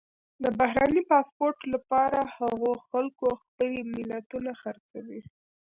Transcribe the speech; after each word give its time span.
د 0.43 0.45
بهرني 0.59 1.01
پاسپورټ 1.11 1.57
لپاره 1.73 2.19
هغو 2.37 2.71
خلکو 2.87 3.27
خپلې 3.41 3.81
ملیتونه 3.93 4.51
خرڅوي. 4.61 5.21